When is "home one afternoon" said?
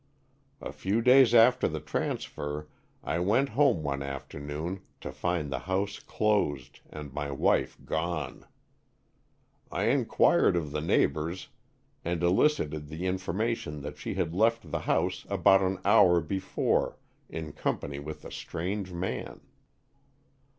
3.49-4.81